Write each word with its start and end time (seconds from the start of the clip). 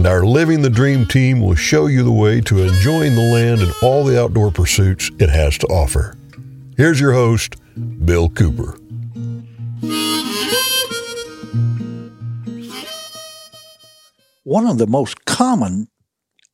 and 0.00 0.06
our 0.06 0.24
Living 0.24 0.62
the 0.62 0.70
Dream 0.70 1.04
team 1.04 1.40
will 1.40 1.54
show 1.54 1.84
you 1.84 2.02
the 2.02 2.10
way 2.10 2.40
to 2.40 2.62
enjoying 2.62 3.14
the 3.14 3.30
land 3.34 3.60
and 3.60 3.70
all 3.82 4.02
the 4.02 4.18
outdoor 4.18 4.50
pursuits 4.50 5.10
it 5.18 5.28
has 5.28 5.58
to 5.58 5.66
offer. 5.66 6.16
Here's 6.74 6.98
your 6.98 7.12
host, 7.12 7.56
Bill 8.06 8.30
Cooper. 8.30 8.78
One 14.42 14.66
of 14.66 14.78
the 14.78 14.86
most 14.88 15.26
common 15.26 15.88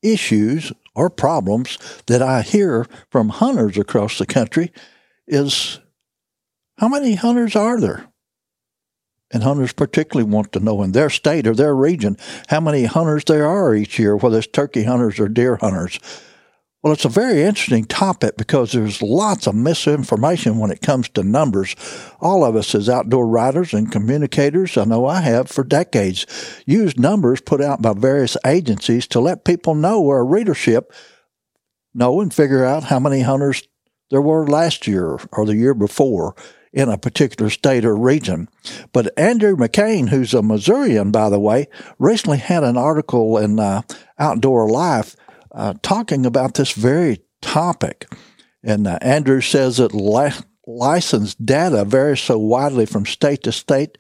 issues 0.03 0.73
or 0.97 1.09
problems 1.09 1.79
that 2.07 2.23
I 2.23 2.43
hear 2.43 2.85
from 3.13 3.29
hunters 3.29 3.79
across 3.79 4.19
the 4.19 4.27
country 4.27 4.73
is 5.29 5.79
how 6.79 6.89
many 6.89 7.15
hunters 7.15 7.55
are 7.55 7.81
there? 7.81 8.09
And 9.33 9.43
hunters 9.43 9.73
particularly 9.73 10.31
want 10.31 10.53
to 10.53 10.61
know 10.61 10.83
in 10.83 10.93
their 10.93 11.11
state 11.11 11.47
or 11.47 11.55
their 11.55 11.75
region 11.75 12.17
how 12.49 12.61
many 12.61 12.85
hunters 12.85 13.25
there 13.25 13.47
are 13.47 13.75
each 13.75 13.99
year, 13.99 14.17
whether 14.17 14.39
it's 14.39 14.47
turkey 14.47 14.85
hunters 14.85 15.19
or 15.19 15.29
deer 15.29 15.57
hunters. 15.57 15.99
Well, 16.87 16.93
it's 16.93 17.05
a 17.05 17.09
very 17.09 17.43
interesting 17.43 17.85
topic 17.85 18.37
because 18.37 18.71
there's 18.71 19.03
lots 19.03 19.49
of 19.49 19.57
misinformation 19.57 20.59
when 20.59 20.71
it 20.71 20.83
comes 20.83 21.09
to 21.09 21.25
numbers. 21.25 21.75
All 22.21 22.45
of 22.45 22.55
us 22.55 22.77
as 22.77 22.89
outdoor 22.89 23.27
writers 23.27 23.75
and 23.75 23.91
communicators, 23.91 24.77
I 24.77 24.85
know 24.85 25.05
I 25.05 25.21
have 25.23 25.49
for 25.49 25.65
decades, 25.65 26.27
used 26.65 27.01
numbers 27.01 27.41
put 27.41 27.61
out 27.61 27.83
by 27.83 27.93
various 27.95 28.37
agencies 28.47 29.09
to 29.09 29.19
let 29.19 29.45
people 29.45 29.75
know 29.75 30.01
or 30.01 30.25
readership 30.25 30.93
know 31.93 32.21
and 32.21 32.33
figure 32.33 32.65
out 32.65 32.85
how 32.85 33.01
many 33.01 33.23
hunters 33.23 33.65
there 34.11 34.23
were 34.23 34.47
last 34.47 34.87
year 34.87 35.19
or 35.33 35.45
the 35.45 35.57
year 35.57 35.75
before 35.75 36.37
in 36.77 36.91
a 36.91 36.99
particular 36.99 37.49
state 37.49 37.87
or 37.87 37.97
region. 37.97 38.51
But 38.93 39.19
Andrew 39.19 39.57
McKean, 39.57 40.11
who's 40.11 40.35
a 40.35 40.43
Missourian, 40.43 41.11
by 41.11 41.31
the 41.31 41.41
way, 41.41 41.69
recently 41.99 42.37
had 42.37 42.63
an 42.65 42.77
article 42.77 43.39
in 43.39 43.59
uh, 43.59 43.81
Outdoor 44.19 44.69
Life 44.69 45.17
uh, 45.53 45.73
talking 45.81 46.27
about 46.27 46.53
this 46.55 46.73
very 46.73 47.23
topic. 47.41 48.07
And 48.63 48.87
uh, 48.87 48.99
Andrew 49.01 49.41
says 49.41 49.79
that 49.79 49.95
li- 49.95 50.39
licensed 50.67 51.45
data 51.47 51.87
varies 51.87 52.21
so 52.21 52.37
widely 52.37 52.85
from 52.85 53.07
state 53.07 53.43
to 53.45 53.53
state 53.53 53.97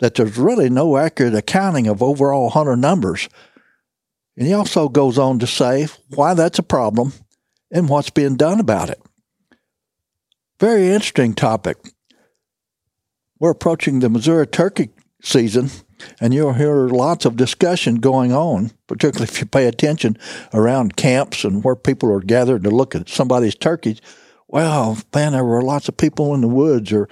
that 0.00 0.14
there's 0.14 0.36
really 0.36 0.68
no 0.68 0.98
accurate 0.98 1.34
accounting 1.34 1.86
of 1.86 2.02
overall 2.02 2.50
hunter 2.50 2.76
numbers. 2.76 3.30
And 4.36 4.46
he 4.46 4.52
also 4.52 4.90
goes 4.90 5.16
on 5.16 5.38
to 5.38 5.46
say 5.46 5.88
why 6.14 6.34
that's 6.34 6.58
a 6.58 6.62
problem 6.62 7.14
and 7.70 7.88
what's 7.88 8.10
being 8.10 8.36
done 8.36 8.60
about 8.60 8.90
it. 8.90 9.00
Very 10.58 10.88
interesting 10.88 11.32
topic 11.32 11.78
we're 13.40 13.50
approaching 13.50 13.98
the 13.98 14.10
Missouri 14.10 14.46
turkey 14.46 14.90
season, 15.22 15.70
and 16.20 16.32
you'll 16.32 16.52
hear 16.52 16.88
lots 16.88 17.24
of 17.24 17.36
discussion 17.36 17.96
going 17.96 18.32
on, 18.32 18.70
particularly 18.86 19.30
if 19.32 19.40
you 19.40 19.46
pay 19.46 19.66
attention 19.66 20.16
around 20.52 20.96
camps 20.96 21.42
and 21.42 21.64
where 21.64 21.74
people 21.74 22.12
are 22.12 22.20
gathered 22.20 22.62
to 22.64 22.70
look 22.70 22.94
at 22.94 23.08
somebody's 23.08 23.54
turkeys. 23.54 24.00
Well, 24.46 24.98
man, 25.14 25.32
there 25.32 25.44
were 25.44 25.62
lots 25.62 25.88
of 25.88 25.96
people 25.96 26.34
in 26.34 26.42
the 26.42 26.48
woods, 26.48 26.92
or 26.92 27.08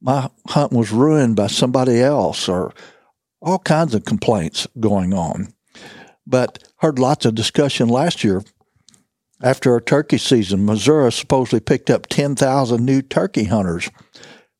my 0.00 0.30
hunt 0.48 0.72
was 0.72 0.92
ruined 0.92 1.36
by 1.36 1.48
somebody 1.48 2.00
else, 2.00 2.48
or 2.48 2.72
all 3.40 3.58
kinds 3.58 3.94
of 3.94 4.04
complaints 4.04 4.68
going 4.78 5.12
on. 5.12 5.52
But 6.26 6.62
heard 6.78 7.00
lots 7.00 7.24
of 7.26 7.34
discussion 7.34 7.88
last 7.88 8.22
year 8.22 8.44
after 9.42 9.72
our 9.72 9.80
turkey 9.80 10.18
season. 10.18 10.64
Missouri 10.64 11.10
supposedly 11.10 11.58
picked 11.58 11.90
up 11.90 12.06
10,000 12.06 12.84
new 12.84 13.02
turkey 13.02 13.44
hunters 13.44 13.90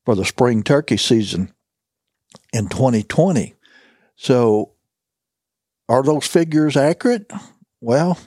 for 0.05 0.15
the 0.15 0.25
spring 0.25 0.63
turkey 0.63 0.97
season 0.97 1.53
in 2.51 2.67
2020. 2.67 3.55
So, 4.15 4.71
are 5.89 6.03
those 6.03 6.27
figures 6.27 6.77
accurate? 6.77 7.31
Well, 7.81 8.17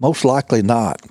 most 0.00 0.24
likely 0.24 0.62
not. 0.62 1.02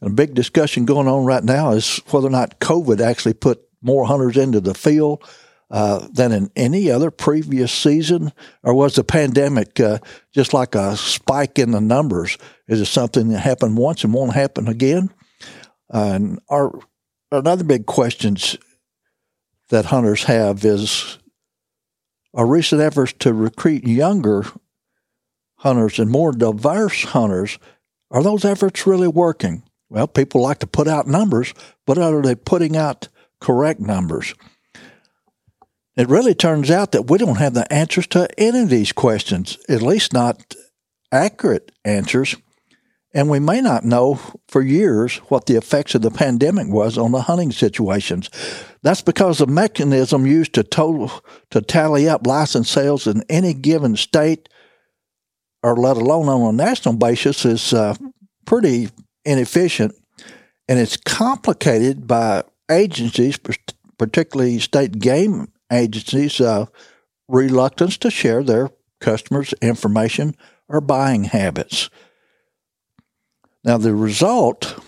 And 0.00 0.10
a 0.10 0.14
big 0.14 0.34
discussion 0.34 0.84
going 0.84 1.08
on 1.08 1.24
right 1.24 1.42
now 1.42 1.72
is 1.72 2.00
whether 2.10 2.26
or 2.26 2.30
not 2.30 2.60
COVID 2.60 3.00
actually 3.00 3.34
put 3.34 3.62
more 3.82 4.06
hunters 4.06 4.36
into 4.36 4.60
the 4.60 4.74
field 4.74 5.24
uh, 5.70 6.06
than 6.12 6.32
in 6.32 6.50
any 6.54 6.90
other 6.90 7.10
previous 7.10 7.72
season, 7.72 8.32
or 8.62 8.74
was 8.74 8.94
the 8.94 9.04
pandemic 9.04 9.80
uh, 9.80 9.98
just 10.32 10.54
like 10.54 10.74
a 10.74 10.96
spike 10.96 11.58
in 11.58 11.72
the 11.72 11.80
numbers? 11.80 12.38
Is 12.68 12.80
it 12.80 12.86
something 12.86 13.28
that 13.28 13.40
happened 13.40 13.76
once 13.76 14.04
and 14.04 14.14
won't 14.14 14.34
happen 14.34 14.68
again? 14.68 15.10
Uh, 15.92 16.12
and 16.14 16.38
our 16.48 16.78
another 17.32 17.64
big 17.64 17.86
questions 17.86 18.56
that 19.68 19.86
hunters 19.86 20.24
have 20.24 20.64
is 20.64 21.18
a 22.34 22.44
recent 22.44 22.80
efforts 22.80 23.12
to 23.20 23.32
recruit 23.32 23.84
younger 23.84 24.44
hunters 25.56 25.98
and 25.98 26.10
more 26.10 26.32
diverse 26.32 27.04
hunters. 27.04 27.58
Are 28.10 28.22
those 28.22 28.44
efforts 28.44 28.86
really 28.86 29.08
working? 29.08 29.62
Well, 29.88 30.06
people 30.06 30.42
like 30.42 30.58
to 30.60 30.66
put 30.66 30.88
out 30.88 31.06
numbers, 31.06 31.54
but 31.86 31.98
are 31.98 32.22
they 32.22 32.34
putting 32.34 32.76
out 32.76 33.08
correct 33.40 33.80
numbers? 33.80 34.34
It 35.96 36.08
really 36.08 36.34
turns 36.34 36.70
out 36.70 36.92
that 36.92 37.08
we 37.08 37.18
don't 37.18 37.36
have 37.36 37.54
the 37.54 37.72
answers 37.72 38.06
to 38.08 38.28
any 38.38 38.60
of 38.60 38.68
these 38.68 38.92
questions, 38.92 39.58
at 39.68 39.80
least 39.80 40.12
not 40.12 40.54
accurate 41.10 41.72
answers. 41.84 42.36
And 43.16 43.30
we 43.30 43.40
may 43.40 43.62
not 43.62 43.82
know 43.82 44.20
for 44.46 44.60
years 44.60 45.16
what 45.30 45.46
the 45.46 45.56
effects 45.56 45.94
of 45.94 46.02
the 46.02 46.10
pandemic 46.10 46.68
was 46.68 46.98
on 46.98 47.12
the 47.12 47.22
hunting 47.22 47.50
situations. 47.50 48.28
That's 48.82 49.00
because 49.00 49.38
the 49.38 49.46
mechanism 49.46 50.26
used 50.26 50.52
to 50.52 50.62
total 50.62 51.10
to 51.50 51.62
tally 51.62 52.10
up 52.10 52.26
license 52.26 52.68
sales 52.68 53.06
in 53.06 53.24
any 53.30 53.54
given 53.54 53.96
state, 53.96 54.50
or 55.62 55.76
let 55.76 55.96
alone 55.96 56.28
on 56.28 56.42
a 56.42 56.52
national 56.52 56.96
basis, 56.96 57.46
is 57.46 57.72
uh, 57.72 57.94
pretty 58.44 58.90
inefficient, 59.24 59.94
and 60.68 60.78
it's 60.78 60.98
complicated 60.98 62.06
by 62.06 62.44
agencies, 62.70 63.38
particularly 63.96 64.58
state 64.58 64.98
game 64.98 65.50
agencies, 65.72 66.38
uh, 66.38 66.66
reluctance 67.28 67.96
to 67.96 68.10
share 68.10 68.42
their 68.42 68.68
customers' 69.00 69.54
information 69.62 70.36
or 70.68 70.82
buying 70.82 71.24
habits. 71.24 71.88
Now, 73.66 73.78
the 73.78 73.96
result 73.96 74.78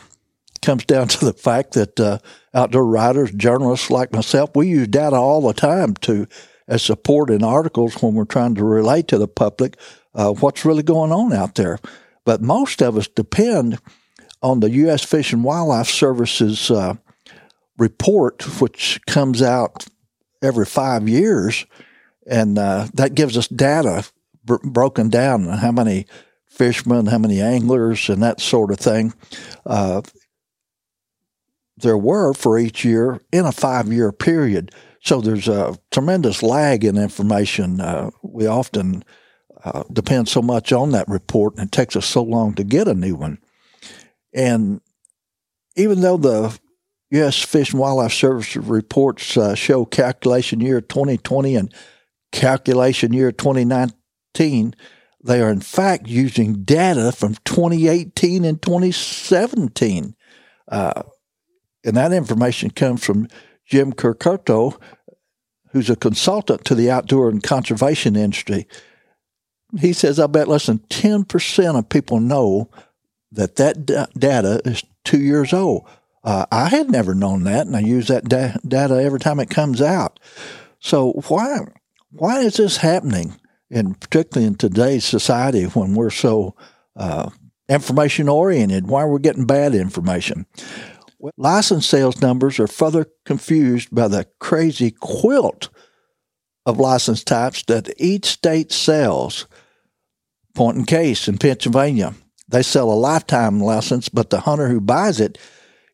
comes 0.63 0.85
down 0.85 1.09
to 1.09 1.25
the 1.25 1.33
fact 1.33 1.73
that 1.73 1.99
uh, 1.99 2.19
outdoor 2.55 2.87
writers, 2.87 3.33
journalists 3.33 3.91
like 3.91 4.13
myself, 4.13 4.51
we 4.55 4.69
use 4.69 4.87
data 4.87 5.17
all 5.17 5.43
the 5.43 5.53
time 5.53 5.95
to 5.95 6.29
as 6.69 6.83
support 6.83 7.29
in 7.29 7.43
articles 7.43 8.01
when 8.01 8.15
we're 8.15 8.25
trying 8.25 8.55
to 8.55 8.65
relate 8.65 9.09
to 9.09 9.19
the 9.19 9.27
public 9.27 9.77
uh, 10.15 10.31
what's 10.33 10.65
really 10.65 10.85
going 10.85 11.11
on 11.11 11.33
out 11.33 11.57
there. 11.57 11.79
But 12.25 12.41
most 12.41 12.81
of 12.81 12.97
us 12.97 13.09
depend 13.09 13.81
on 14.43 14.61
the 14.61 14.71
U.S. 14.71 15.03
Fish 15.03 15.33
and 15.33 15.43
Wildlife 15.43 15.89
Service's 15.89 16.71
uh, 16.71 16.95
report, 17.79 18.61
which 18.61 19.01
comes 19.09 19.43
out 19.43 19.87
every 20.41 20.67
five 20.67 21.09
years, 21.09 21.67
and 22.31 22.57
uh, 22.59 22.87
that 22.95 23.15
gives 23.15 23.37
us 23.37 23.49
data 23.49 24.05
br- 24.45 24.57
broken 24.63 25.09
down 25.09 25.49
on 25.49 25.59
how 25.59 25.73
many 25.73 26.07
fishermen, 26.59 27.07
how 27.07 27.19
many 27.19 27.41
anglers, 27.41 28.09
and 28.09 28.23
that 28.23 28.41
sort 28.41 28.71
of 28.71 28.79
thing. 28.79 29.15
Uh, 29.65 30.03
there 31.77 31.97
were 31.97 32.35
for 32.35 32.59
each 32.59 32.85
year 32.85 33.21
in 33.33 33.47
a 33.47 33.53
five 33.53 33.93
year 33.93 34.13
period. 34.13 34.73
So 35.01 35.21
there's 35.21 35.49
a 35.49 35.79
tremendous 35.93 36.43
lag 36.43 36.85
in 36.85 36.99
information. 36.99 37.81
Uh, 37.81 38.11
we 38.23 38.47
often 38.47 39.05
uh, 39.65 39.85
depend 39.93 40.29
so 40.29 40.43
much 40.43 40.73
on 40.73 40.91
that 40.91 41.09
report, 41.09 41.55
and 41.55 41.69
it 41.69 41.73
takes 41.73 41.97
us 41.97 42.07
so 42.07 42.23
long 42.23 42.55
to 42.55 42.65
get 42.65 42.89
a 42.89 42.95
new 42.95 43.15
one. 43.15 43.39
And 44.35 44.81
even 45.77 46.01
though 46.01 46.17
the 46.17 46.59
U.S. 47.13 47.43
Fish 47.43 47.71
and 47.71 47.81
Wildlife 47.81 48.13
Service 48.13 48.57
reports 48.57 49.37
uh, 49.37 49.55
show 49.55 49.85
calculation 49.85 50.61
year 50.61 50.81
2020 50.81 51.57
and 51.57 51.75
calculation 52.33 53.13
year 53.13 53.33
2019, 53.33 54.75
they 55.23 55.41
are, 55.41 55.51
in 55.51 55.61
fact, 55.61 56.07
using 56.07 56.63
data 56.63 57.13
from 57.13 57.35
2018 57.45 58.45
and 58.45 58.63
2017. 58.63 60.15
Uh, 60.69 61.03
and 61.85 61.97
that 61.97 62.13
information 62.13 62.71
comes 62.71 63.05
from 63.05 63.29
Jim 63.67 63.93
Curcuruto, 63.93 64.81
who's 65.73 65.91
a 65.91 65.97
consultant 65.97 66.65
to 66.65 66.75
the 66.75 66.91
outdoor 66.91 67.29
and 67.29 67.43
conservation 67.43 68.17
industry. 68.17 68.67
He 69.79 69.93
says, 69.93 70.19
I 70.19 70.27
bet 70.27 70.49
less 70.49 70.67
than 70.67 70.79
10% 70.79 71.79
of 71.79 71.89
people 71.89 72.21
know 72.21 72.71
that 73.33 73.57
that 73.57 73.87
d- 73.87 74.05
data 74.17 74.61
is 74.65 74.83
two 75.05 75.21
years 75.21 75.53
old. 75.53 75.87
Uh, 76.25 76.47
I 76.51 76.69
had 76.69 76.91
never 76.91 77.15
known 77.15 77.45
that, 77.45 77.67
and 77.67 77.77
I 77.77 77.81
use 77.81 78.09
that 78.09 78.29
da- 78.29 78.57
data 78.67 78.95
every 78.95 79.21
time 79.21 79.41
it 79.41 79.51
comes 79.51 79.81
out. 79.83 80.19
So 80.81 81.13
why 81.29 81.59
why 82.11 82.41
is 82.41 82.57
this 82.57 82.79
happening? 82.79 83.39
And 83.71 84.01
particularly 84.01 84.47
in 84.47 84.55
today's 84.55 85.05
society, 85.05 85.65
when 85.65 85.95
we're 85.95 86.11
so 86.11 86.57
uh, 86.97 87.31
information 87.69 88.29
oriented, 88.29 88.87
why 88.87 89.03
are 89.03 89.09
we're 89.09 89.19
getting 89.19 89.47
bad 89.47 89.75
information? 89.75 90.47
License 91.37 91.87
sales 91.87 92.23
numbers 92.23 92.59
are 92.59 92.69
further 92.69 93.07
confused 93.25 93.95
by 93.95 94.09
the 94.09 94.27
crazy 94.39 94.91
quilt 94.91 95.69
of 96.65 96.79
license 96.79 97.25
types 97.25 97.63
that 97.65 97.93
each 97.99 98.27
state 98.27 98.73
sells. 98.73 99.47
Point 100.55 100.77
in 100.79 100.85
case 100.85 101.29
in 101.29 101.39
Pennsylvania, 101.39 102.15
they 102.49 102.63
sell 102.63 102.91
a 102.91 102.95
lifetime 102.95 103.61
license, 103.61 104.09
but 104.09 104.31
the 104.31 104.41
hunter 104.41 104.69
who 104.69 104.81
buys 104.81 105.21
it 105.21 105.39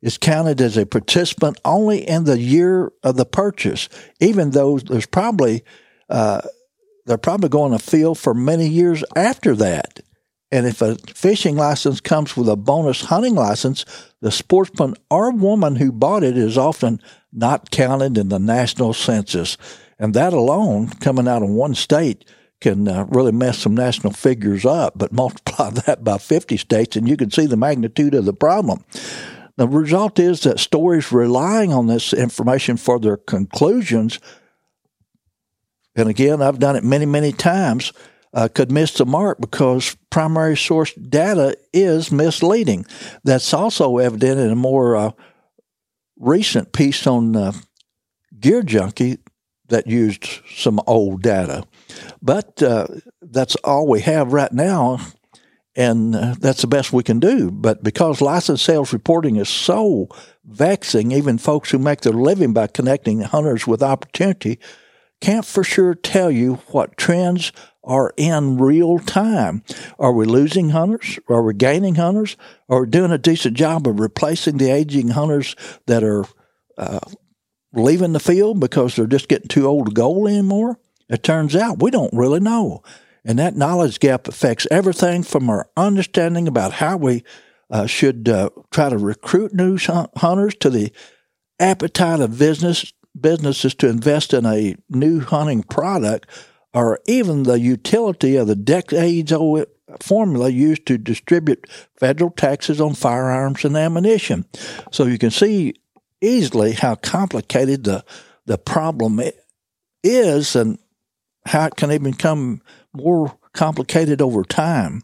is 0.02 0.18
counted 0.18 0.60
as 0.60 0.76
a 0.76 0.86
participant 0.86 1.58
only 1.64 2.06
in 2.06 2.24
the 2.24 2.38
year 2.38 2.92
of 3.02 3.16
the 3.16 3.24
purchase, 3.24 3.88
even 4.20 4.50
though 4.50 4.78
there's 4.78 5.06
probably 5.06 5.64
uh, 6.10 6.42
they're 7.06 7.18
probably 7.18 7.48
going 7.48 7.72
to 7.72 7.78
field 7.78 8.18
for 8.18 8.34
many 8.34 8.68
years 8.68 9.04
after 9.14 9.54
that. 9.56 10.00
And 10.50 10.66
if 10.66 10.80
a 10.80 10.96
fishing 11.14 11.56
license 11.56 12.00
comes 12.00 12.36
with 12.36 12.48
a 12.48 12.56
bonus 12.56 13.02
hunting 13.02 13.34
license, 13.34 13.84
the 14.20 14.30
sportsman 14.30 14.94
or 15.10 15.32
woman 15.32 15.76
who 15.76 15.90
bought 15.90 16.22
it 16.22 16.38
is 16.38 16.56
often 16.56 17.00
not 17.32 17.70
counted 17.70 18.16
in 18.16 18.28
the 18.28 18.38
national 18.38 18.94
census. 18.94 19.58
And 19.98 20.14
that 20.14 20.32
alone, 20.32 20.88
coming 21.00 21.26
out 21.26 21.42
of 21.42 21.48
one 21.48 21.74
state, 21.74 22.24
can 22.60 22.88
uh, 22.88 23.04
really 23.10 23.32
mess 23.32 23.58
some 23.58 23.74
national 23.74 24.12
figures 24.12 24.64
up. 24.64 24.94
But 24.96 25.12
multiply 25.24 25.70
that 25.70 26.04
by 26.04 26.18
50 26.18 26.56
states, 26.56 26.96
and 26.96 27.08
you 27.08 27.16
can 27.16 27.30
see 27.30 27.46
the 27.46 27.56
magnitude 27.56 28.14
of 28.14 28.24
the 28.24 28.32
problem. 28.32 28.84
The 29.56 29.68
result 29.68 30.18
is 30.18 30.40
that 30.42 30.58
stories 30.58 31.12
relying 31.12 31.72
on 31.72 31.86
this 31.86 32.12
information 32.12 32.76
for 32.76 32.98
their 32.98 33.16
conclusions, 33.16 34.18
and 35.96 36.08
again, 36.08 36.42
I've 36.42 36.58
done 36.58 36.76
it 36.76 36.84
many, 36.84 37.06
many 37.06 37.32
times 37.32 37.92
uh, 38.32 38.48
could 38.52 38.70
miss 38.70 38.94
the 38.94 39.06
mark 39.06 39.40
because 39.40 39.96
primary 40.10 40.56
source 40.56 40.92
data 40.94 41.56
is 41.72 42.10
misleading. 42.10 42.84
That's 43.22 43.54
also 43.54 43.98
evident 43.98 44.40
in 44.40 44.50
a 44.50 44.56
more 44.56 44.96
uh, 44.96 45.10
recent 46.18 46.72
piece 46.72 47.06
on 47.06 47.36
uh, 47.36 47.52
Gear 48.38 48.62
Junkie 48.62 49.18
that 49.68 49.86
used 49.86 50.40
some 50.56 50.80
old 50.86 51.22
data. 51.22 51.64
But 52.20 52.62
uh, 52.62 52.88
that's 53.22 53.54
all 53.56 53.86
we 53.86 54.00
have 54.00 54.32
right 54.32 54.52
now, 54.52 54.98
and 55.76 56.14
uh, 56.14 56.34
that's 56.38 56.60
the 56.60 56.66
best 56.66 56.92
we 56.92 57.04
can 57.04 57.20
do. 57.20 57.50
But 57.52 57.84
because 57.84 58.20
license 58.20 58.62
sales 58.62 58.92
reporting 58.92 59.36
is 59.36 59.48
so 59.48 60.08
vexing, 60.44 61.12
even 61.12 61.38
folks 61.38 61.70
who 61.70 61.78
make 61.78 62.00
their 62.00 62.12
living 62.12 62.52
by 62.52 62.66
connecting 62.66 63.20
hunters 63.20 63.66
with 63.66 63.82
opportunity 63.82 64.58
can't 65.24 65.46
for 65.46 65.64
sure 65.64 65.94
tell 65.94 66.30
you 66.30 66.56
what 66.68 66.98
trends 66.98 67.50
are 67.82 68.12
in 68.18 68.58
real 68.58 68.98
time. 68.98 69.62
Are 69.98 70.12
we 70.12 70.26
losing 70.26 70.68
hunters? 70.68 71.18
Are 71.30 71.42
we 71.42 71.54
gaining 71.54 71.94
hunters? 71.94 72.36
Are 72.68 72.82
we 72.82 72.90
doing 72.90 73.10
a 73.10 73.16
decent 73.16 73.56
job 73.56 73.88
of 73.88 74.00
replacing 74.00 74.58
the 74.58 74.70
aging 74.70 75.08
hunters 75.08 75.56
that 75.86 76.04
are 76.04 76.26
uh, 76.76 77.00
leaving 77.72 78.12
the 78.12 78.20
field 78.20 78.60
because 78.60 78.96
they're 78.96 79.06
just 79.06 79.28
getting 79.28 79.48
too 79.48 79.66
old 79.66 79.86
to 79.86 79.92
go 79.92 80.26
anymore? 80.26 80.78
It 81.08 81.22
turns 81.22 81.56
out 81.56 81.82
we 81.82 81.90
don't 81.90 82.12
really 82.12 82.40
know. 82.40 82.82
And 83.24 83.38
that 83.38 83.56
knowledge 83.56 84.00
gap 84.00 84.28
affects 84.28 84.66
everything 84.70 85.22
from 85.22 85.48
our 85.48 85.70
understanding 85.74 86.46
about 86.46 86.74
how 86.74 86.98
we 86.98 87.24
uh, 87.70 87.86
should 87.86 88.28
uh, 88.28 88.50
try 88.70 88.90
to 88.90 88.98
recruit 88.98 89.54
new 89.54 89.78
hunters 90.18 90.54
to 90.56 90.68
the 90.68 90.92
appetite 91.58 92.20
of 92.20 92.38
business 92.38 92.92
businesses 93.18 93.74
to 93.76 93.88
invest 93.88 94.34
in 94.34 94.44
a 94.46 94.76
new 94.88 95.20
hunting 95.20 95.62
product 95.62 96.28
or 96.72 96.98
even 97.06 97.44
the 97.44 97.58
utility 97.60 98.36
of 98.36 98.48
the 98.48 98.56
decades 98.56 99.32
old 99.32 99.66
formula 100.00 100.48
used 100.48 100.86
to 100.86 100.98
distribute 100.98 101.68
federal 101.98 102.30
taxes 102.30 102.80
on 102.80 102.94
firearms 102.94 103.64
and 103.64 103.76
ammunition. 103.76 104.44
So 104.90 105.04
you 105.04 105.18
can 105.18 105.30
see 105.30 105.74
easily 106.20 106.72
how 106.72 106.96
complicated 106.96 107.84
the, 107.84 108.04
the 108.46 108.58
problem 108.58 109.20
is 110.02 110.56
and 110.56 110.78
how 111.46 111.66
it 111.66 111.76
can 111.76 111.92
even 111.92 112.12
become 112.12 112.62
more 112.92 113.36
complicated 113.52 114.20
over 114.20 114.42
time. 114.42 115.02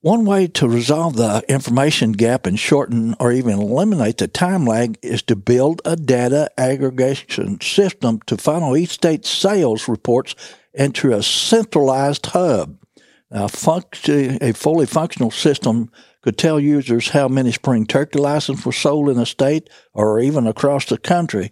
One 0.00 0.24
way 0.24 0.46
to 0.46 0.68
resolve 0.68 1.16
the 1.16 1.42
information 1.48 2.12
gap 2.12 2.46
and 2.46 2.56
shorten 2.56 3.16
or 3.18 3.32
even 3.32 3.58
eliminate 3.58 4.18
the 4.18 4.28
time 4.28 4.64
lag 4.64 4.96
is 5.02 5.22
to 5.22 5.34
build 5.34 5.82
a 5.84 5.96
data 5.96 6.48
aggregation 6.56 7.60
system 7.60 8.20
to 8.26 8.36
funnel 8.36 8.76
each 8.76 8.90
state's 8.90 9.28
sales 9.28 9.88
reports 9.88 10.36
into 10.72 11.12
a 11.12 11.20
centralized 11.24 12.26
hub. 12.26 12.78
Now, 13.28 13.46
a 13.46 14.52
fully 14.52 14.86
functional 14.86 15.32
system 15.32 15.90
could 16.22 16.38
tell 16.38 16.60
users 16.60 17.08
how 17.08 17.26
many 17.26 17.50
spring 17.50 17.84
turkey 17.84 18.20
licenses 18.20 18.64
were 18.64 18.70
sold 18.70 19.08
in 19.08 19.18
a 19.18 19.26
state 19.26 19.68
or 19.92 20.20
even 20.20 20.46
across 20.46 20.84
the 20.84 20.98
country, 20.98 21.50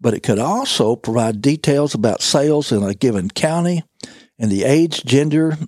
but 0.00 0.14
it 0.14 0.22
could 0.22 0.38
also 0.38 0.94
provide 0.94 1.42
details 1.42 1.96
about 1.96 2.22
sales 2.22 2.70
in 2.70 2.84
a 2.84 2.94
given 2.94 3.30
county 3.30 3.82
and 4.38 4.48
the 4.48 4.62
age, 4.62 5.04
gender, 5.04 5.58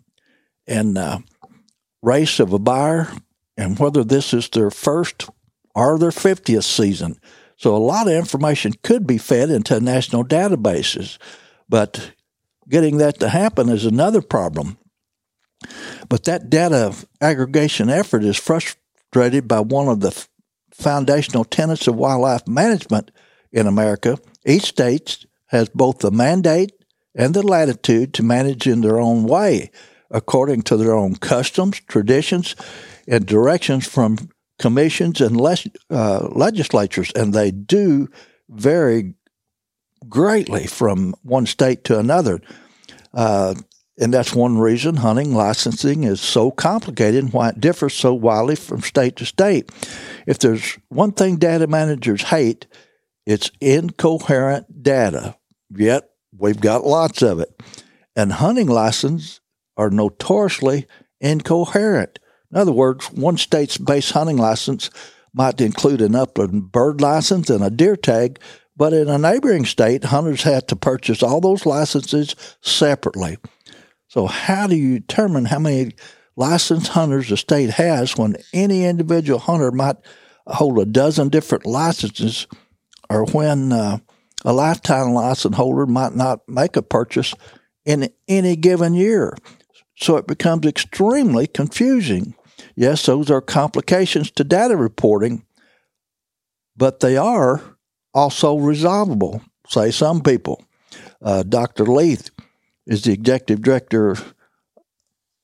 and 0.68 0.96
uh, 0.96 1.18
race 2.02 2.40
of 2.40 2.52
a 2.52 2.58
buyer 2.58 3.08
and 3.56 3.78
whether 3.78 4.04
this 4.04 4.34
is 4.34 4.48
their 4.48 4.70
first 4.70 5.28
or 5.74 5.98
their 5.98 6.10
50th 6.10 6.64
season. 6.64 7.18
So 7.56 7.74
a 7.74 7.78
lot 7.78 8.08
of 8.08 8.14
information 8.14 8.74
could 8.82 9.06
be 9.06 9.18
fed 9.18 9.50
into 9.50 9.78
national 9.80 10.24
databases, 10.24 11.18
but 11.68 12.12
getting 12.68 12.98
that 12.98 13.20
to 13.20 13.28
happen 13.28 13.68
is 13.68 13.84
another 13.84 14.20
problem. 14.20 14.78
But 16.08 16.24
that 16.24 16.50
data 16.50 16.94
aggregation 17.20 17.88
effort 17.88 18.24
is 18.24 18.36
frustrated 18.36 19.46
by 19.46 19.60
one 19.60 19.88
of 19.88 20.00
the 20.00 20.26
foundational 20.72 21.44
tenets 21.44 21.86
of 21.86 21.94
wildlife 21.94 22.48
management 22.48 23.12
in 23.52 23.66
America. 23.66 24.18
Each 24.44 24.64
state 24.64 25.24
has 25.46 25.68
both 25.68 25.98
the 25.98 26.10
mandate 26.10 26.72
and 27.14 27.34
the 27.34 27.46
latitude 27.46 28.14
to 28.14 28.22
manage 28.22 28.66
in 28.66 28.80
their 28.80 28.98
own 28.98 29.24
way 29.24 29.70
according 30.12 30.62
to 30.62 30.76
their 30.76 30.94
own 30.94 31.16
customs, 31.16 31.80
traditions, 31.88 32.54
and 33.08 33.26
directions 33.26 33.86
from 33.86 34.30
commissions 34.58 35.20
and 35.20 35.40
les- 35.40 35.66
uh, 35.90 36.28
legislatures, 36.30 37.10
and 37.16 37.32
they 37.32 37.50
do 37.50 38.08
vary 38.48 39.14
greatly 40.08 40.66
from 40.66 41.14
one 41.22 41.46
state 41.46 41.84
to 41.84 41.98
another. 41.98 42.40
Uh, 43.14 43.54
and 43.98 44.12
that's 44.12 44.34
one 44.34 44.58
reason 44.58 44.96
hunting 44.96 45.34
licensing 45.34 46.04
is 46.04 46.20
so 46.20 46.50
complicated 46.50 47.24
and 47.24 47.32
why 47.32 47.50
it 47.50 47.60
differs 47.60 47.94
so 47.94 48.14
widely 48.14 48.56
from 48.56 48.80
state 48.80 49.16
to 49.16 49.26
state. 49.26 49.70
If 50.26 50.38
there's 50.38 50.78
one 50.88 51.12
thing 51.12 51.36
data 51.36 51.66
managers 51.66 52.22
hate, 52.22 52.66
it's 53.26 53.50
incoherent 53.60 54.82
data. 54.82 55.36
Yet 55.70 56.08
we've 56.36 56.60
got 56.60 56.84
lots 56.84 57.22
of 57.22 57.40
it. 57.40 57.62
And 58.16 58.32
hunting 58.32 58.66
license 58.66 59.40
are 59.82 59.90
notoriously 59.90 60.86
incoherent. 61.20 62.18
In 62.52 62.58
other 62.58 62.72
words, 62.72 63.06
one 63.12 63.36
state's 63.36 63.78
base 63.78 64.10
hunting 64.10 64.36
license 64.36 64.90
might 65.34 65.60
include 65.60 66.00
an 66.00 66.14
upland 66.14 66.70
bird 66.70 67.00
license 67.00 67.50
and 67.50 67.64
a 67.64 67.70
deer 67.70 67.96
tag, 67.96 68.38
but 68.76 68.92
in 68.92 69.08
a 69.08 69.18
neighboring 69.18 69.64
state, 69.64 70.04
hunters 70.04 70.42
had 70.42 70.68
to 70.68 70.76
purchase 70.76 71.22
all 71.22 71.40
those 71.40 71.66
licenses 71.66 72.36
separately. 72.60 73.38
So, 74.08 74.26
how 74.26 74.66
do 74.66 74.76
you 74.76 75.00
determine 75.00 75.46
how 75.46 75.58
many 75.58 75.92
licensed 76.36 76.88
hunters 76.88 77.30
a 77.32 77.36
state 77.36 77.70
has 77.70 78.16
when 78.16 78.36
any 78.52 78.84
individual 78.84 79.38
hunter 79.38 79.70
might 79.72 79.96
hold 80.46 80.78
a 80.78 80.84
dozen 80.84 81.28
different 81.28 81.66
licenses, 81.66 82.46
or 83.08 83.24
when 83.26 83.72
uh, 83.72 83.98
a 84.44 84.52
lifetime 84.52 85.12
license 85.12 85.56
holder 85.56 85.86
might 85.86 86.14
not 86.14 86.46
make 86.48 86.76
a 86.76 86.82
purchase 86.82 87.34
in 87.84 88.10
any 88.28 88.56
given 88.56 88.94
year? 88.94 89.34
So 90.02 90.16
it 90.16 90.26
becomes 90.26 90.66
extremely 90.66 91.46
confusing. 91.46 92.34
Yes, 92.74 93.06
those 93.06 93.30
are 93.30 93.40
complications 93.40 94.32
to 94.32 94.42
data 94.42 94.76
reporting, 94.76 95.44
but 96.76 96.98
they 96.98 97.16
are 97.16 97.62
also 98.12 98.56
resolvable, 98.56 99.42
say 99.68 99.92
some 99.92 100.20
people. 100.20 100.64
Uh, 101.22 101.44
Dr. 101.44 101.84
Leath 101.84 102.30
is 102.84 103.02
the 103.02 103.12
executive 103.12 103.62
director 103.62 104.16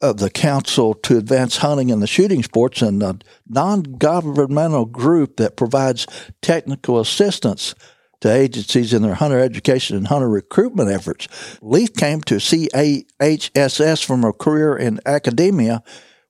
of 0.00 0.16
the 0.16 0.28
Council 0.28 0.92
to 0.92 1.18
Advance 1.18 1.58
Hunting 1.58 1.92
and 1.92 2.02
the 2.02 2.08
Shooting 2.08 2.42
Sports 2.42 2.82
and 2.82 3.00
a 3.00 3.16
non 3.48 3.82
governmental 3.82 4.86
group 4.86 5.36
that 5.36 5.56
provides 5.56 6.04
technical 6.42 6.98
assistance 6.98 7.76
to 8.20 8.32
agencies 8.32 8.92
in 8.92 9.02
their 9.02 9.14
hunter 9.14 9.38
education 9.38 9.96
and 9.96 10.08
hunter 10.08 10.28
recruitment 10.28 10.90
efforts. 10.90 11.28
Leath 11.62 11.96
came 11.96 12.20
to 12.22 12.36
CAHSS 12.36 14.04
from 14.04 14.24
a 14.24 14.32
career 14.32 14.76
in 14.76 15.00
academia 15.06 15.82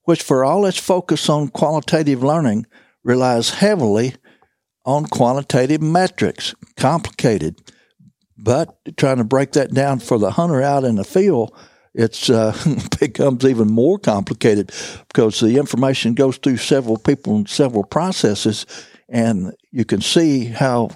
which 0.09 0.23
for 0.23 0.43
all 0.43 0.65
its 0.65 0.79
focus 0.79 1.29
on 1.29 1.49
qualitative 1.49 2.23
learning 2.23 2.65
relies 3.05 3.51
heavily 3.51 4.15
on 4.87 5.05
quantitative 5.05 5.83
metrics, 5.83 6.55
complicated. 6.79 7.61
But 8.39 8.75
trying 8.97 9.19
to 9.19 9.25
break 9.25 9.53
that 9.53 9.75
down 9.75 9.99
for 9.99 10.19
the 10.19 10.31
hunter 10.31 10.63
out 10.63 10.85
in 10.85 10.95
the 10.95 11.05
field, 11.05 11.55
it 11.93 12.31
uh, 12.31 12.55
becomes 12.99 13.45
even 13.45 13.69
more 13.69 13.99
complicated 13.99 14.73
because 15.09 15.41
the 15.41 15.59
information 15.59 16.15
goes 16.15 16.39
through 16.39 16.57
several 16.57 16.97
people 16.97 17.37
and 17.37 17.47
several 17.47 17.85
processes, 17.85 18.65
and 19.11 19.53
you 19.73 19.85
can 19.85 20.01
see 20.01 20.47
how 20.47 20.89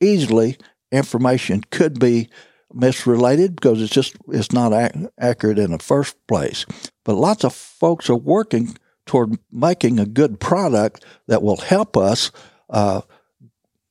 easily 0.00 0.56
information 0.92 1.62
could 1.70 1.98
be 1.98 2.28
misrelated 2.74 3.56
because 3.56 3.80
it's 3.80 3.92
just 3.92 4.16
it's 4.28 4.52
not 4.52 4.72
ac- 4.72 5.08
accurate 5.18 5.58
in 5.58 5.72
the 5.72 5.78
first 5.78 6.16
place. 6.26 6.66
But 7.04 7.14
lots 7.14 7.44
of 7.44 7.54
folks 7.54 8.10
are 8.10 8.16
working 8.16 8.76
toward 9.06 9.38
making 9.52 9.98
a 9.98 10.06
good 10.06 10.40
product 10.40 11.04
that 11.28 11.42
will 11.42 11.58
help 11.58 11.96
us 11.96 12.32
uh, 12.68 13.02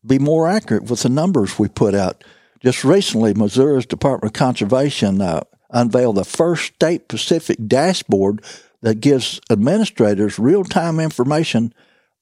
be 0.06 0.20
more 0.20 0.48
accurate 0.48 0.84
with 0.84 1.02
the 1.04 1.10
numbers 1.10 1.58
we 1.58 1.68
put 1.68 1.96
out. 1.96 2.24
Just 2.62 2.84
recently, 2.84 3.34
Missouri's 3.34 3.86
Department 3.86 4.32
of 4.32 4.40
Conservation 4.40 5.22
uh, 5.22 5.42
unveiled 5.70 6.16
the 6.16 6.26
first 6.26 6.76
state 6.76 7.04
specific 7.04 7.58
dashboard 7.68 8.44
that 8.82 9.00
gives 9.00 9.40
administrators 9.50 10.38
real 10.38 10.64
time 10.64 11.00
information 11.00 11.74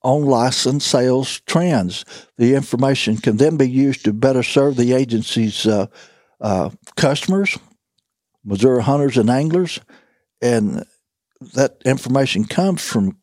on 0.04 0.26
license 0.26 0.86
sales 0.86 1.40
trends. 1.42 2.06
The 2.38 2.56
information 2.56 3.18
can 3.18 3.38
then 3.38 3.58
be 3.58 3.70
used 3.70 4.06
to 4.06 4.14
better 4.14 4.44
serve 4.44 4.76
the 4.76 4.94
agency's 4.94 5.66
uh, 5.66 5.88
uh, 6.42 6.72
customers, 6.96 7.58
Missouri 8.44 8.84
hunters 8.84 9.18
and 9.18 9.30
anglers, 9.30 9.80
and 10.42 10.86
that 11.54 11.78
information 11.86 12.46
comes 12.46 12.86
from 12.86 13.18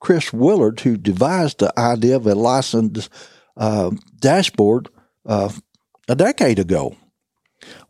Chris 0.00 0.32
Willard, 0.32 0.80
who 0.80 0.96
devised 0.96 1.58
the 1.58 1.78
idea 1.78 2.16
of 2.16 2.26
a 2.26 2.34
licensed 2.34 3.08
uh, 3.56 3.90
dashboard 4.18 4.88
uh, 5.26 5.50
a 6.08 6.16
decade 6.16 6.58
ago. 6.58 6.96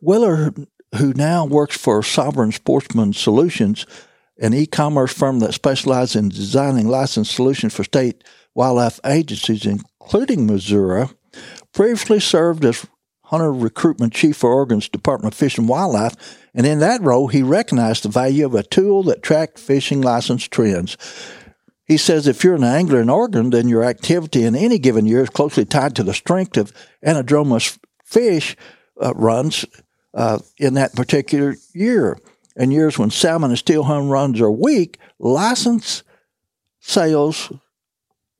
Willard, 0.01 0.67
who 0.97 1.15
now 1.15 1.47
works 1.47 1.77
for 1.77 2.03
Sovereign 2.03 2.53
Sportsman 2.53 3.13
Solutions, 3.15 3.87
an 4.39 4.55
e-commerce 4.55 5.13
firm 5.13 5.41
that 5.41 5.55
specializes 5.55 6.17
in 6.17 6.29
designing 6.29 6.89
license 6.89 7.31
solutions 7.31 7.75
for 7.75 7.85
state 7.85 8.25
wildlife 8.55 9.01
agencies, 9.05 9.67
including 9.67 10.47
Missouri, 10.47 11.09
previously 11.73 12.21
served 12.21 12.65
as 12.65 12.87
hunter 13.25 13.53
recruitment 13.53 14.13
chief 14.13 14.37
for 14.37 14.53
Oregon's 14.53 14.89
Department 14.89 15.33
of 15.33 15.39
Fish 15.39 15.57
and 15.57 15.69
Wildlife, 15.69 16.39
and 16.55 16.67
in 16.67 16.81
that 16.81 17.01
role, 17.01 17.29
he 17.29 17.43
recognized 17.43 18.05
the 18.05 18.11
value 18.11 18.45
of 18.45 18.55
a 18.55 18.63
tool 18.63 19.03
that 19.05 19.23
tracked 19.23 19.59
fishing 19.59 20.03
license 20.03 20.45
trends. 20.45 20.99
He 21.87 21.97
says 21.97 22.27
if 22.27 22.45
you're 22.45 22.55
an 22.55 22.65
angler 22.65 23.01
in 23.01 23.11
Oregon, 23.11 23.51
then 23.51 23.69
your 23.69 23.85
activity 23.85 24.45
in 24.45 24.55
any 24.55 24.79
given 24.79 25.07
year 25.07 25.23
is 25.23 25.31
closely 25.31 25.65
tied 25.65 25.97
to 25.97 26.03
the 26.03 26.15
strength 26.15 26.57
of 26.57 26.73
anadromous 27.05 27.79
fish 28.05 28.57
uh, 29.03 29.15
runs 29.15 29.65
uh, 30.15 30.39
in 30.59 30.75
that 30.75 30.95
particular 30.95 31.57
year. 31.73 32.19
In 32.57 32.71
years 32.71 32.99
when 32.99 33.11
salmon 33.11 33.51
and 33.51 33.59
steelhead 33.59 34.05
runs 34.05 34.41
are 34.41 34.51
weak, 34.51 34.99
license 35.19 36.03
sales 36.81 37.53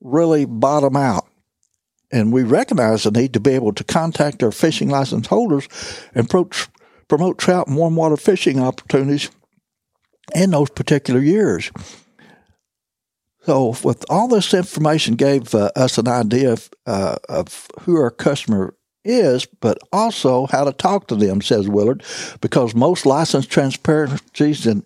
really 0.01 0.45
bottom 0.45 0.95
out. 0.95 1.25
And 2.11 2.31
we 2.31 2.43
recognize 2.43 3.03
the 3.03 3.11
need 3.11 3.33
to 3.33 3.39
be 3.39 3.51
able 3.51 3.73
to 3.73 3.83
contact 3.83 4.43
our 4.43 4.51
fishing 4.51 4.89
license 4.89 5.27
holders 5.27 5.67
and 6.13 6.29
promote, 6.29 6.67
promote 7.07 7.39
trout 7.39 7.67
and 7.67 7.75
warm 7.75 7.95
water 7.95 8.17
fishing 8.17 8.59
opportunities 8.59 9.31
in 10.35 10.51
those 10.51 10.69
particular 10.69 11.19
years. 11.19 11.71
So, 13.45 13.75
with 13.83 14.05
all 14.09 14.29
this 14.29 14.53
information, 14.53 15.15
gave 15.15 15.53
uh, 15.53 15.71
us 15.75 15.97
an 15.97 16.07
idea 16.07 16.53
of, 16.53 16.69
uh, 16.85 17.17
of 17.27 17.67
who 17.81 17.97
our 17.97 18.11
customer 18.11 18.73
is, 19.03 19.45
but 19.45 19.77
also 19.91 20.47
how 20.47 20.63
to 20.63 20.71
talk 20.71 21.07
to 21.07 21.15
them, 21.15 21.41
says 21.41 21.67
Willard, 21.67 22.03
because 22.41 22.75
most 22.75 23.05
license 23.05 23.45
transparencies 23.45 24.65
and 24.65 24.83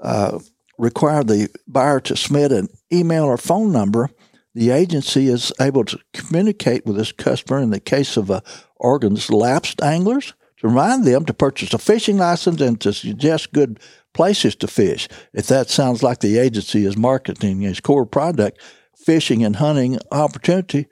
uh, 0.00 0.38
require 0.78 1.24
the 1.24 1.48
buyer 1.66 2.00
to 2.00 2.16
submit 2.16 2.52
an 2.52 2.68
email 2.92 3.24
or 3.24 3.36
phone 3.36 3.72
number. 3.72 4.10
The 4.54 4.70
agency 4.70 5.28
is 5.28 5.52
able 5.60 5.84
to 5.84 5.98
communicate 6.14 6.86
with 6.86 6.96
this 6.96 7.12
customer 7.12 7.60
in 7.60 7.70
the 7.70 7.80
case 7.80 8.16
of 8.16 8.30
uh, 8.30 8.40
Oregon's 8.76 9.30
lapsed 9.30 9.82
anglers 9.82 10.32
to 10.58 10.68
remind 10.68 11.04
them 11.04 11.24
to 11.26 11.34
purchase 11.34 11.74
a 11.74 11.78
fishing 11.78 12.16
license 12.16 12.60
and 12.60 12.80
to 12.80 12.92
suggest 12.92 13.52
good 13.52 13.78
places 14.14 14.56
to 14.56 14.66
fish. 14.66 15.08
If 15.34 15.46
that 15.48 15.68
sounds 15.68 16.02
like 16.02 16.20
the 16.20 16.38
agency 16.38 16.86
is 16.86 16.96
marketing 16.96 17.62
its 17.62 17.80
core 17.80 18.06
product, 18.06 18.60
fishing 18.96 19.44
and 19.44 19.56
hunting 19.56 19.98
opportunity, 20.10 20.86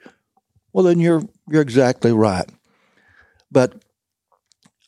well, 0.73 0.83
then 0.83 0.99
you're 0.99 1.23
you're 1.49 1.61
exactly 1.61 2.11
right. 2.11 2.49
But 3.51 3.73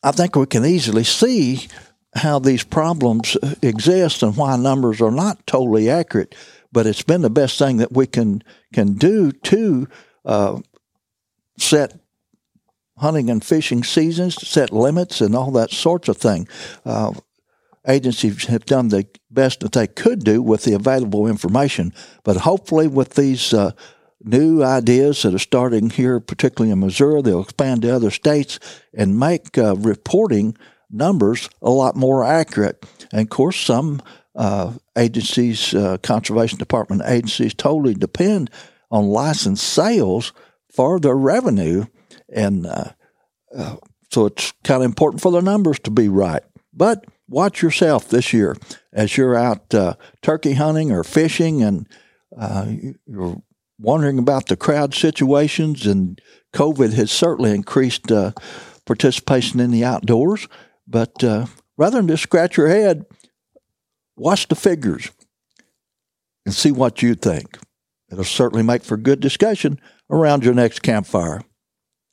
I 0.02 0.12
think 0.12 0.36
we 0.36 0.46
can 0.46 0.64
easily 0.64 1.04
see 1.04 1.68
how 2.14 2.38
these 2.38 2.64
problems 2.64 3.36
exist 3.62 4.22
and 4.22 4.36
why 4.36 4.56
numbers 4.56 5.00
are 5.00 5.10
not 5.10 5.46
totally 5.46 5.90
accurate. 5.90 6.34
But 6.72 6.86
it's 6.86 7.02
been 7.02 7.22
the 7.22 7.30
best 7.30 7.58
thing 7.58 7.78
that 7.78 7.92
we 7.92 8.06
can 8.06 8.42
can 8.72 8.94
do 8.94 9.32
to 9.32 9.88
uh, 10.24 10.60
set 11.58 11.98
hunting 12.98 13.30
and 13.30 13.44
fishing 13.44 13.84
seasons, 13.84 14.34
set 14.46 14.72
limits, 14.72 15.20
and 15.20 15.34
all 15.34 15.50
that 15.52 15.70
sorts 15.70 16.08
of 16.08 16.16
thing. 16.16 16.48
Uh, 16.84 17.12
agencies 17.86 18.46
have 18.46 18.66
done 18.66 18.88
the 18.88 19.06
best 19.30 19.60
that 19.60 19.72
they 19.72 19.86
could 19.86 20.24
do 20.24 20.42
with 20.42 20.64
the 20.64 20.74
available 20.74 21.26
information. 21.26 21.92
But 22.24 22.38
hopefully, 22.38 22.86
with 22.86 23.14
these 23.14 23.54
uh, 23.54 23.72
new 24.22 24.62
ideas 24.62 25.22
that 25.22 25.34
are 25.34 25.38
starting 25.38 25.90
here, 25.90 26.20
particularly 26.20 26.72
in 26.72 26.80
Missouri, 26.80 27.22
they'll 27.22 27.42
expand 27.42 27.82
to 27.82 27.94
other 27.94 28.10
states 28.10 28.58
and 28.94 29.18
make 29.18 29.56
uh, 29.56 29.76
reporting 29.76 30.56
numbers 30.90 31.48
a 31.62 31.70
lot 31.70 31.96
more 31.96 32.24
accurate. 32.24 32.84
And 33.12 33.22
of 33.22 33.28
course, 33.28 33.60
some 33.60 34.02
uh, 34.34 34.74
agencies, 34.96 35.74
uh, 35.74 35.98
conservation 35.98 36.58
department 36.58 37.02
agencies, 37.06 37.54
totally 37.54 37.94
depend 37.94 38.50
on 38.90 39.08
license 39.08 39.62
sales 39.62 40.32
for 40.72 40.98
their 40.98 41.16
revenue. 41.16 41.86
And 42.32 42.66
uh, 42.66 42.92
uh, 43.56 43.76
so 44.10 44.26
it's 44.26 44.52
kind 44.64 44.82
of 44.82 44.86
important 44.86 45.22
for 45.22 45.32
the 45.32 45.42
numbers 45.42 45.78
to 45.80 45.90
be 45.90 46.08
right. 46.08 46.42
But 46.72 47.04
watch 47.28 47.62
yourself 47.62 48.08
this 48.08 48.32
year 48.32 48.56
as 48.92 49.16
you're 49.16 49.36
out 49.36 49.74
uh, 49.74 49.94
turkey 50.22 50.54
hunting 50.54 50.92
or 50.92 51.04
fishing 51.04 51.62
and 51.62 51.86
you're 53.06 53.42
wondering 53.78 54.18
about 54.18 54.46
the 54.46 54.56
crowd 54.56 54.94
situations. 54.94 55.86
And 55.86 56.20
COVID 56.54 56.94
has 56.94 57.10
certainly 57.10 57.52
increased 57.54 58.10
uh, 58.10 58.32
participation 58.84 59.60
in 59.60 59.70
the 59.70 59.84
outdoors. 59.84 60.48
But 60.86 61.22
uh, 61.22 61.46
rather 61.76 61.98
than 61.98 62.08
just 62.08 62.22
scratch 62.22 62.56
your 62.56 62.68
head, 62.68 63.04
watch 64.16 64.48
the 64.48 64.54
figures 64.54 65.10
and 66.44 66.54
see 66.54 66.72
what 66.72 67.02
you 67.02 67.14
think. 67.14 67.58
It'll 68.10 68.24
certainly 68.24 68.62
make 68.62 68.82
for 68.82 68.96
good 68.96 69.20
discussion 69.20 69.78
around 70.10 70.44
your 70.44 70.54
next 70.54 70.80
campfire. 70.82 71.42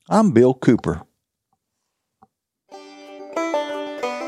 I'm 0.09 0.31
Bill 0.31 0.53
Cooper. 0.53 1.03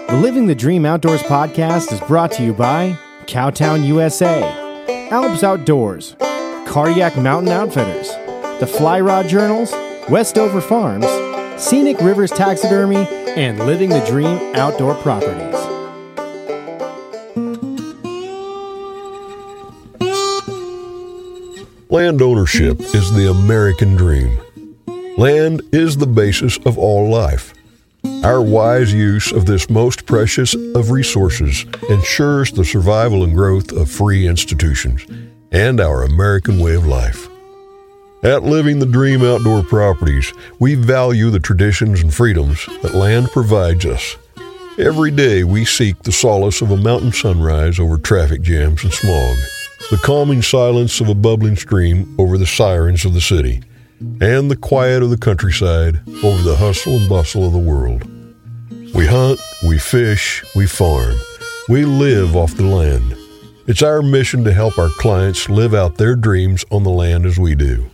The 0.08 0.17
Living 0.22 0.48
the 0.48 0.56
Dream 0.56 0.86
Outdoors 0.86 1.22
podcast 1.24 1.91
is 1.91 2.00
brought 2.08 2.32
to 2.34 2.44
you 2.44 2.53
by 2.53 2.98
Cowtown 3.25 3.86
USA, 3.86 4.41
Alps 5.12 5.44
Outdoors, 5.44 6.15
Cardiac 6.67 7.15
Mountain 7.17 7.50
Outfitters, 7.50 8.09
the 8.59 8.67
Fly 8.67 9.00
Rod 9.00 9.27
Journals, 9.29 9.71
Westover 10.09 10.59
Farms, 10.59 11.07
Scenic 11.59 12.00
Rivers 12.01 12.29
Taxidermy, 12.29 13.07
and 13.38 13.57
Living 13.59 13.89
the 13.89 14.05
Dream 14.05 14.38
Outdoor 14.53 14.93
Properties. 14.95 15.55
Land 21.89 22.21
ownership 22.21 22.81
is 22.81 23.13
the 23.13 23.31
American 23.31 23.95
dream. 23.95 24.38
Land 25.17 25.62
is 25.71 25.97
the 25.97 26.05
basis 26.05 26.57
of 26.65 26.77
all 26.77 27.09
life. 27.09 27.53
Our 28.24 28.41
wise 28.41 28.93
use 28.93 29.31
of 29.31 29.45
this 29.45 29.69
most 29.69 30.05
precious 30.05 30.53
of 30.53 30.91
resources 30.91 31.65
ensures 31.89 32.51
the 32.51 32.65
survival 32.65 33.24
and 33.24 33.33
growth 33.33 33.71
of 33.71 33.89
free 33.89 34.27
institutions 34.27 35.05
and 35.51 35.80
our 35.80 36.04
American 36.04 36.60
way 36.60 36.75
of 36.75 36.86
life. 36.86 37.27
At 38.24 38.44
Living 38.44 38.80
the 38.80 38.86
Dream 38.86 39.24
Outdoor 39.24 39.63
Properties, 39.63 40.34
we 40.60 40.75
value 40.75 41.30
the 41.30 41.39
traditions 41.39 42.01
and 42.01 42.13
freedoms 42.13 42.66
that 42.82 42.96
land 42.96 43.30
provides 43.30 43.86
us. 43.86 44.18
Every 44.80 45.12
day 45.12 45.44
we 45.44 45.66
seek 45.66 46.01
the 46.04 46.12
solace 46.12 46.62
of 46.62 46.72
a 46.72 46.77
mountain 46.77 47.12
sunrise 47.12 47.80
over 47.80 47.98
traffic 47.98 48.42
jams 48.42 48.84
and 48.84 48.92
smog, 48.92 49.38
the 49.92 49.98
calming 49.98 50.42
silence 50.42 51.00
of 51.00 51.10
a 51.10 51.16
bubbling 51.16 51.56
stream 51.56 52.16
over 52.20 52.38
the 52.38 52.46
sirens 52.46 53.06
of 53.06 53.13
the 53.13 53.22
city 53.22 53.62
and 54.22 54.51
the 54.51 54.56
quiet 54.56 55.01
of 55.01 55.10
the 55.10 55.18
countryside 55.18 56.00
over 56.24 56.42
the 56.44 56.56
hustle 56.56 56.98
and 56.98 57.10
bustle 57.10 57.48
of 57.48 57.54
the 57.54 57.60
world. 57.60 58.04
We 58.94 59.06
hunt, 59.06 59.39
we 59.66 59.80
fish, 59.80 60.44
we 60.56 60.68
farm, 60.68 61.16
we 61.70 61.86
live 61.86 62.36
off 62.36 62.56
the 62.56 62.63
land. 62.63 63.16
It's 63.67 63.83
our 63.83 64.01
mission 64.01 64.45
to 64.45 64.53
help 64.53 64.79
our 64.79 64.88
clients 64.88 65.50
live 65.50 65.74
out 65.74 65.97
their 65.97 66.15
dreams 66.15 66.63
on 66.71 66.83
the 66.83 66.89
land 66.89 67.25
as 67.25 67.38
we 67.38 67.53
do. 67.53 67.86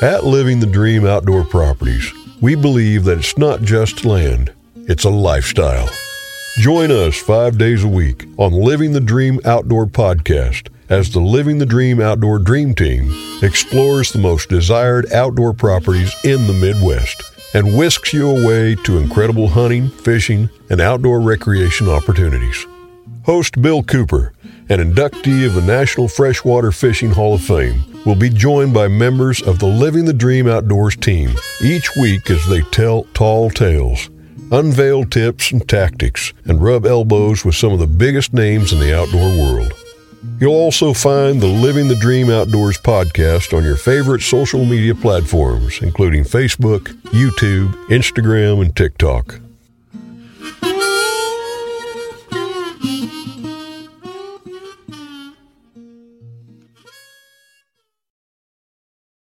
At 0.00 0.24
Living 0.24 0.58
the 0.58 0.66
Dream 0.66 1.04
Outdoor 1.04 1.44
Properties, 1.44 2.10
we 2.40 2.54
believe 2.54 3.04
that 3.04 3.18
it's 3.18 3.36
not 3.36 3.60
just 3.60 4.06
land, 4.06 4.54
it's 4.74 5.04
a 5.04 5.10
lifestyle. 5.10 5.90
Join 6.56 6.90
us 6.90 7.20
five 7.20 7.58
days 7.58 7.84
a 7.84 7.88
week 7.88 8.24
on 8.38 8.52
Living 8.54 8.92
the 8.92 9.00
Dream 9.00 9.38
Outdoor 9.44 9.84
Podcast 9.84 10.68
as 10.88 11.10
the 11.10 11.20
Living 11.20 11.58
the 11.58 11.66
Dream 11.66 12.00
Outdoor 12.00 12.38
Dream 12.38 12.74
Team 12.74 13.12
explores 13.42 14.12
the 14.12 14.18
most 14.18 14.48
desired 14.48 15.12
outdoor 15.12 15.52
properties 15.52 16.14
in 16.24 16.46
the 16.46 16.54
Midwest 16.54 17.22
and 17.52 17.76
whisks 17.76 18.14
you 18.14 18.30
away 18.30 18.76
to 18.76 18.96
incredible 18.96 19.48
hunting, 19.48 19.90
fishing, 19.90 20.48
and 20.70 20.80
outdoor 20.80 21.20
recreation 21.20 21.86
opportunities. 21.90 22.66
Host 23.24 23.62
Bill 23.62 23.84
Cooper, 23.84 24.32
an 24.68 24.80
inductee 24.80 25.46
of 25.46 25.54
the 25.54 25.62
National 25.62 26.08
Freshwater 26.08 26.72
Fishing 26.72 27.12
Hall 27.12 27.34
of 27.34 27.42
Fame, 27.42 27.84
will 28.04 28.16
be 28.16 28.28
joined 28.28 28.74
by 28.74 28.88
members 28.88 29.40
of 29.42 29.60
the 29.60 29.66
Living 29.66 30.06
the 30.06 30.12
Dream 30.12 30.48
Outdoors 30.48 30.96
team 30.96 31.30
each 31.62 31.88
week 31.96 32.28
as 32.30 32.44
they 32.48 32.62
tell 32.72 33.04
tall 33.14 33.48
tales, 33.48 34.10
unveil 34.50 35.04
tips 35.04 35.52
and 35.52 35.68
tactics, 35.68 36.32
and 36.46 36.60
rub 36.60 36.84
elbows 36.84 37.44
with 37.44 37.54
some 37.54 37.72
of 37.72 37.78
the 37.78 37.86
biggest 37.86 38.32
names 38.32 38.72
in 38.72 38.80
the 38.80 38.96
outdoor 38.96 39.28
world. 39.38 39.72
You'll 40.40 40.54
also 40.54 40.92
find 40.92 41.40
the 41.40 41.46
Living 41.46 41.86
the 41.86 41.94
Dream 41.94 42.28
Outdoors 42.28 42.78
podcast 42.78 43.56
on 43.56 43.62
your 43.62 43.76
favorite 43.76 44.22
social 44.22 44.64
media 44.64 44.96
platforms, 44.96 45.80
including 45.80 46.24
Facebook, 46.24 46.88
YouTube, 47.12 47.72
Instagram, 47.86 48.62
and 48.62 48.74
TikTok. 48.74 49.41